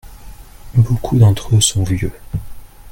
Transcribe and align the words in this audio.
Beaucoup 0.73 1.19
d'entre 1.19 1.55
eux 1.55 1.61
sont 1.61 1.83
vieux. 1.83 2.11